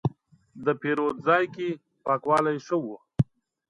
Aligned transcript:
د 0.65 0.67
پیرود 0.81 1.15
ځای 1.27 1.45
کې 1.55 1.67
پاکوالی 2.05 2.57
ښه 2.65 2.77
و. 2.83 2.85